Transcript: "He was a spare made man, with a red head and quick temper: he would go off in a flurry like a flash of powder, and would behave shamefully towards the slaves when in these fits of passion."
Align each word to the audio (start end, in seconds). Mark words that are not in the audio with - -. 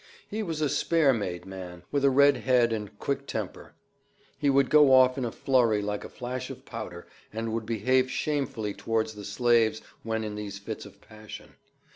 "He 0.27 0.41
was 0.41 0.61
a 0.61 0.67
spare 0.67 1.13
made 1.13 1.45
man, 1.45 1.83
with 1.91 2.03
a 2.03 2.09
red 2.09 2.37
head 2.37 2.73
and 2.73 2.97
quick 2.97 3.27
temper: 3.27 3.73
he 4.35 4.49
would 4.49 4.71
go 4.71 4.91
off 4.91 5.15
in 5.15 5.25
a 5.25 5.31
flurry 5.31 5.79
like 5.79 6.03
a 6.03 6.09
flash 6.09 6.49
of 6.49 6.65
powder, 6.65 7.05
and 7.31 7.53
would 7.53 7.67
behave 7.67 8.09
shamefully 8.09 8.73
towards 8.73 9.13
the 9.13 9.23
slaves 9.23 9.79
when 10.01 10.23
in 10.23 10.33
these 10.33 10.57
fits 10.57 10.87
of 10.87 11.01
passion." 11.01 11.53